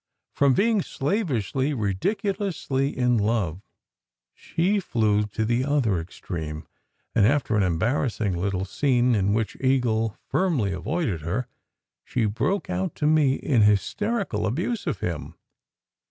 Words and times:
From 0.33 0.55
being 0.55 0.81
slavishly, 0.81 1.75
ridiculously 1.75 2.97
in 2.97 3.19
love, 3.19 3.61
she 4.33 4.79
flew 4.79 5.27
to 5.27 5.45
the 5.45 5.63
other 5.63 5.99
extreme; 6.01 6.65
and 7.13 7.27
after 7.27 7.55
an 7.55 7.61
embarrassing 7.61 8.35
little 8.35 8.65
scene, 8.65 9.13
in 9.13 9.31
which 9.35 9.55
Eagle 9.61 10.17
firmly 10.27 10.71
avoided 10.71 11.21
her, 11.21 11.47
she 12.03 12.25
broke 12.25 12.67
out 12.67 12.95
to 12.95 13.05
me 13.05 13.35
in 13.35 13.61
hysterical 13.61 14.47
abuse 14.47 14.87
of 14.87 15.01
him. 15.01 15.35